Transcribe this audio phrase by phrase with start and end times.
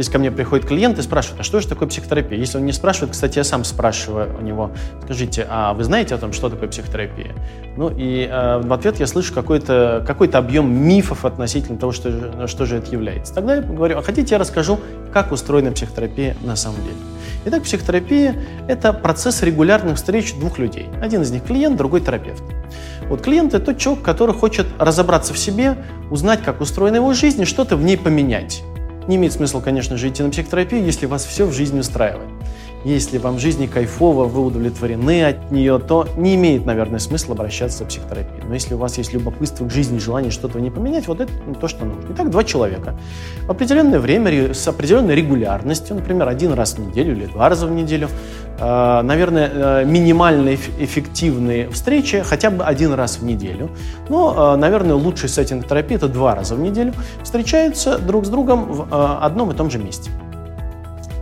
[0.00, 2.38] Здесь ко мне приходит клиент и спрашивает, а что же такое психотерапия?
[2.38, 4.70] Если он не спрашивает, кстати, я сам спрашиваю у него,
[5.04, 7.34] скажите, а вы знаете о том, что такое психотерапия?
[7.76, 12.64] Ну и э, в ответ я слышу какой-то какой объем мифов относительно того, что, что
[12.64, 13.34] же это является.
[13.34, 14.80] Тогда я говорю, а хотите я расскажу,
[15.12, 16.96] как устроена психотерапия на самом деле?
[17.44, 18.36] Итак, психотерапия–
[18.68, 20.88] это процесс регулярных встреч двух людей.
[21.02, 22.42] Один из них клиент, другой терапевт.
[23.10, 25.76] Вот клиент– это тот человек, который хочет разобраться в себе,
[26.10, 28.62] узнать, как устроена его жизнь и что-то в ней поменять.
[29.06, 32.28] Не имеет смысла, конечно же, идти на психотерапию, если вас все в жизни устраивает.
[32.84, 37.78] Если вам в жизни кайфово, вы удовлетворены от нее, то не имеет, наверное, смысла обращаться
[37.78, 38.42] за психотерапией.
[38.48, 41.30] Но если у вас есть любопытство к жизни, желание что-то не поменять, вот это
[41.60, 42.04] то, что нужно.
[42.14, 42.94] Итак, два человека
[43.46, 47.70] в определенное время с определенной регулярностью, например, один раз в неделю или два раза в
[47.70, 48.08] неделю,
[48.58, 53.68] э, наверное, э, минимально эффективные встречи хотя бы один раз в неделю.
[54.08, 56.94] Но, э, наверное, лучший сеттинг терапии– это два раза в неделю.
[57.22, 60.10] Встречаются друг с другом в одном и том же месте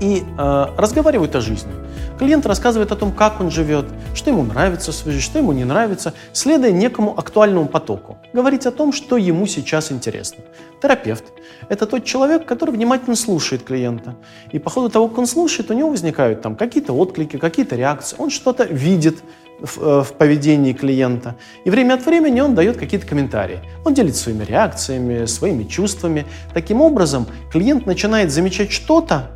[0.00, 1.72] и э, разговаривают о жизни.
[2.18, 5.64] Клиент рассказывает о том, как он живет, что ему нравится в жизни, что ему не
[5.64, 8.18] нравится, следуя некому актуальному потоку.
[8.32, 10.42] Говорить о том, что ему сейчас интересно.
[10.82, 11.24] Терапевт–
[11.68, 14.16] это тот человек, который внимательно слушает клиента.
[14.50, 18.16] И по ходу того, как он слушает, у него возникают там какие-то отклики, какие-то реакции.
[18.18, 19.18] Он что-то видит,
[19.60, 21.36] в, э, в поведении клиента.
[21.64, 23.60] И время от времени он дает какие-то комментарии.
[23.84, 26.26] Он делится своими реакциями, своими чувствами.
[26.54, 29.30] Таким образом, клиент начинает замечать что-то,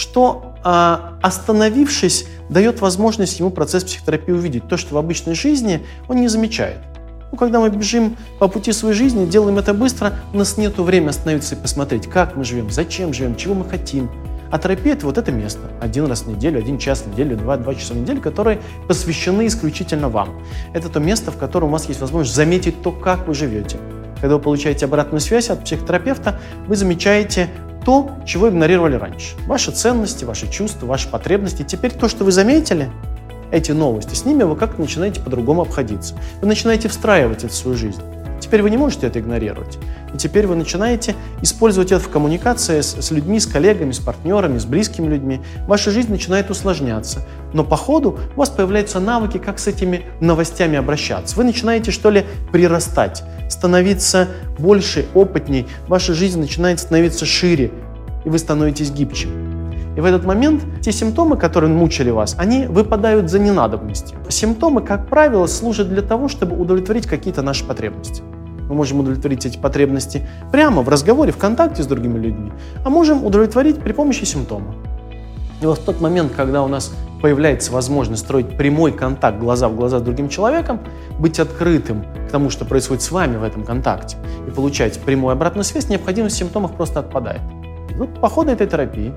[0.00, 4.66] что а, остановившись, дает возможность ему процесс психотерапии увидеть.
[4.66, 6.78] То, что в обычной жизни он не замечает.
[7.30, 11.10] Ну, когда мы бежим по пути своей жизни, делаем это быстро, у нас нет времени
[11.10, 14.10] остановиться и посмотреть, как мы живем, зачем живем, чего мы хотим.
[14.50, 15.60] А терапия– это вот это место.
[15.80, 19.46] Один раз в неделю, один час в неделю, два, два часа в неделю, которые посвящены
[19.46, 20.42] исключительно вам.
[20.72, 23.76] Это то место, в котором у вас есть возможность заметить то, как вы живете.
[24.20, 27.48] Когда вы получаете обратную связь от психотерапевта, вы замечаете
[27.84, 29.36] то, чего игнорировали раньше.
[29.46, 31.62] Ваши ценности, ваши чувства, ваши потребности.
[31.62, 32.90] Теперь то, что вы заметили,
[33.50, 36.14] эти новости, с ними вы как-то начинаете по-другому обходиться.
[36.40, 38.00] Вы начинаете встраивать это в свою жизнь.
[38.40, 39.78] Теперь вы не можете это игнорировать.
[40.14, 44.58] И теперь вы начинаете использовать это в коммуникации с, с людьми, с коллегами, с партнерами,
[44.58, 45.40] с близкими людьми.
[45.66, 47.26] Ваша жизнь начинает усложняться.
[47.52, 51.36] Но по ходу у вас появляются навыки, как с этими новостями обращаться.
[51.36, 54.28] Вы начинаете, что ли, прирастать, становиться
[54.58, 55.66] больше, опытней.
[55.88, 57.70] Ваша жизнь начинает становиться шире,
[58.24, 59.28] и вы становитесь гибче.
[59.96, 64.18] И в этот момент те симптомы, которые мучили вас, они выпадают за ненадобностью.
[64.28, 68.22] Симптомы, как правило, служат для того, чтобы удовлетворить какие-то наши потребности.
[68.70, 72.52] Мы можем удовлетворить эти потребности прямо в разговоре, в контакте с другими людьми,
[72.84, 74.76] а можем удовлетворить при помощи симптома.
[75.60, 79.74] И вот в тот момент, когда у нас появляется возможность строить прямой контакт глаза в
[79.74, 80.78] глаза с другим человеком,
[81.18, 84.16] быть открытым к тому, что происходит с вами в этом контакте,
[84.46, 87.40] и получать прямую обратную связь, необходимость в симптомах просто отпадает.
[88.00, 89.12] Ну, по ходу этой терапии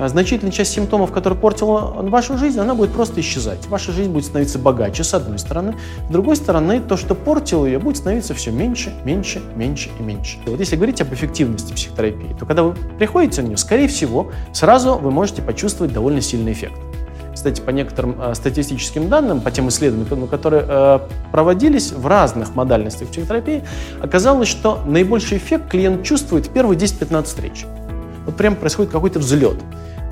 [0.00, 3.68] а, значительная часть симптомов, которые портила вашу жизнь, она будет просто исчезать.
[3.68, 5.76] Ваша жизнь будет становиться богаче, с одной стороны.
[6.08, 10.38] С другой стороны, то, что портило ее, будет становиться все меньше, меньше, меньше и меньше.
[10.44, 14.32] И вот если говорить об эффективности психотерапии, то когда вы приходите на нее, скорее всего,
[14.52, 16.74] сразу вы можете почувствовать довольно сильный эффект.
[17.32, 20.98] Кстати, по некоторым э, статистическим данным, по тем исследованиям, которые э,
[21.30, 23.62] проводились в разных модальностях психотерапии,
[24.02, 27.66] оказалось, что наибольший эффект клиент чувствует в первые 10-15 встреч
[28.26, 29.56] вот прям происходит какой-то взлет.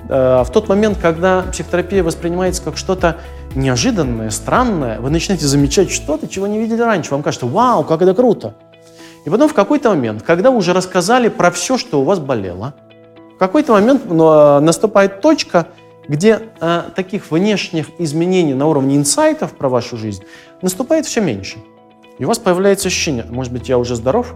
[0.08, 3.18] Э, в тот момент, когда психотерапия воспринимается как что-то
[3.54, 7.10] неожиданное, странное, вы начинаете замечать что-то, чего не видели раньше.
[7.10, 8.54] Вам кажется, вау, как это круто.
[9.24, 12.74] И потом в какой-то момент, когда уже рассказали про все, что у вас болело,
[13.34, 15.66] в какой-то момент ну, наступает точка,
[16.06, 20.22] где э, таких внешних изменений на уровне инсайтов про вашу жизнь
[20.60, 21.56] наступает все меньше.
[22.18, 24.34] И у вас появляется ощущение, может быть, я уже здоров?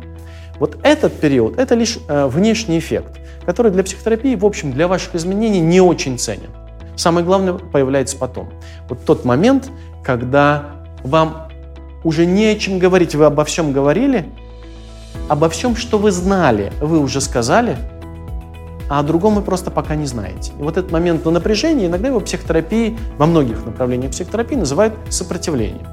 [0.58, 5.14] Вот этот период– это лишь э, внешний эффект который для психотерапии, в общем, для ваших
[5.14, 6.50] изменений не очень ценен.
[6.96, 8.50] Самое главное появляется потом.
[8.90, 9.70] Вот тот момент,
[10.04, 11.48] когда вам
[12.04, 14.26] уже не о чем говорить, вы обо всем говорили,
[15.30, 17.78] обо всем, что вы знали, вы уже сказали,
[18.90, 20.52] а о другом вы просто пока не знаете.
[20.58, 25.86] И вот этот момент на напряжение иногда его психотерапии, во многих направлениях психотерапии называют сопротивлением.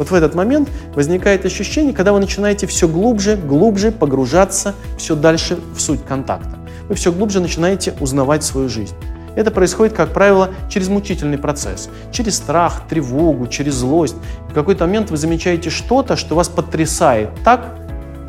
[0.00, 5.60] Вот в этот момент возникает ощущение, когда вы начинаете все глубже, глубже погружаться все дальше
[5.76, 6.60] в суть контакта
[6.90, 8.94] вы все глубже начинаете узнавать свою жизнь.
[9.36, 11.88] Это происходит, как правило, через мучительный процесс.
[12.10, 14.16] Через страх, тревогу, через злость.
[14.48, 17.76] В какой-то момент вы замечаете что-то, что вас потрясает так,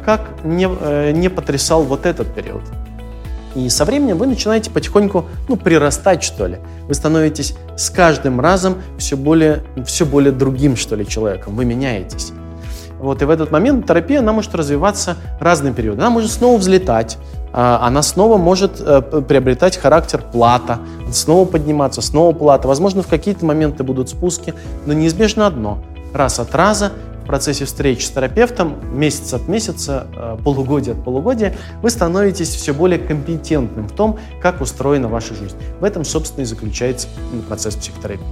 [0.06, 2.62] как не, э, не потрясал вот этот период.
[3.56, 6.60] И со временем вы начинаете потихоньку ну, прирастать, что ли.
[6.88, 11.56] Вы становитесь с каждым разом все более, все более другим, что ли, человеком.
[11.56, 12.32] Вы меняетесь.
[13.00, 16.02] Вот, и в этот момент терапия, она может развиваться разные периоды.
[16.02, 17.18] Она может снова взлетать,
[17.52, 20.80] а, она снова может э, приобретать характер плата,
[21.12, 22.68] снова подниматься, снова плата.
[22.68, 24.54] Возможно, в какие-то моменты будут спуски,
[24.86, 25.80] но неизбежно одно.
[26.14, 26.92] Раз от раза
[27.24, 32.74] в процессе встреч с терапевтом, месяц от месяца, э, полугодие от полугодия, вы становитесь все
[32.74, 35.56] более компетентным в том, как устроена ваша жизнь.
[35.80, 37.08] В этом, собственно, и заключается
[37.48, 38.26] процесс психотерапии.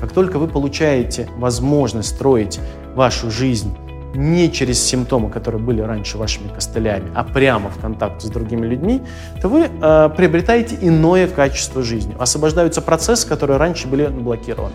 [0.00, 2.60] Как только вы получаете возможность строить
[2.94, 3.74] вашу жизнь
[4.14, 9.02] не через симптомы, которые были раньше вашими костылями, а прямо в контакте с другими людьми,
[9.40, 12.14] то вы э, приобретаете иное качество жизни.
[12.18, 14.74] Освобождаются процессы, которые раньше были блокированы.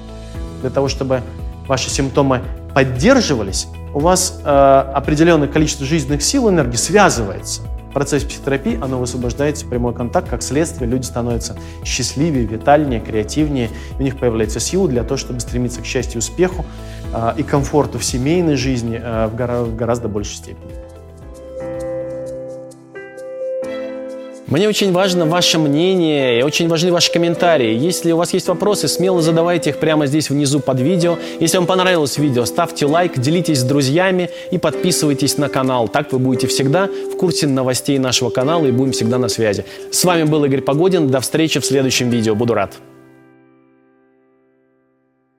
[0.62, 1.22] Для того, чтобы
[1.68, 2.42] ваши симптомы
[2.74, 7.62] поддерживались, у вас э, определенное количество жизненных сил, энергии связывается.
[7.90, 14.04] В процессе психотерапии оно высвобождается прямой контакт, как следствие люди становятся счастливее, витальнее, креативнее, у
[14.04, 16.66] них появляется сила для того, чтобы стремиться к счастью успеху,
[17.12, 20.72] а, и комфорту в семейной жизни а, в, гора, в гораздо большей степени.
[24.50, 27.78] Мне очень важно ваше мнение и очень важны ваши комментарии.
[27.78, 31.20] Если у вас есть вопросы, смело задавайте их прямо здесь внизу под видео.
[31.40, 35.88] Если вам понравилось видео, ставьте лайк, делитесь с друзьями и подписывайтесь на канал.
[35.88, 39.66] Так вы будете всегда в курсе новостей нашего канала и будем всегда на связи.
[39.92, 41.10] С вами был Игорь Погодин.
[41.10, 42.34] До встречи в следующем видео.
[42.34, 42.74] Буду рад.